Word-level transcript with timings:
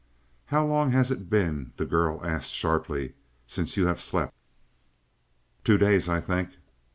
"How 0.47 0.65
long 0.65 0.93
has 0.93 1.11
it 1.11 1.29
been," 1.29 1.73
the 1.77 1.85
girl 1.85 2.25
asked 2.25 2.55
sharply, 2.55 3.13
"since 3.45 3.77
you 3.77 3.85
have 3.85 4.01
slept?" 4.01 4.33
"Two 5.63 5.77
days, 5.77 6.09
I 6.09 6.19
think." 6.19 6.57